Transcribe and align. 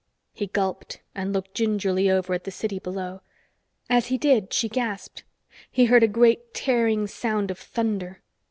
He 0.33 0.47
gulped 0.47 0.99
and 1.13 1.31
looked 1.31 1.53
gingerly 1.53 2.09
over 2.09 2.33
at 2.33 2.43
the 2.43 2.49
city 2.49 2.79
below. 2.79 3.21
As 3.87 4.07
he 4.07 4.17
did, 4.17 4.51
she 4.51 4.67
gasped. 4.67 5.23
He 5.71 5.85
heard 5.85 6.01
a 6.01 6.07
great 6.07 6.55
tearing 6.55 7.05
sound 7.05 7.51
of 7.51 7.59
thunder. 7.59 8.23